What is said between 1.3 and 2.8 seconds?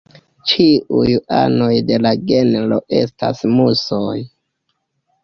anoj de la genro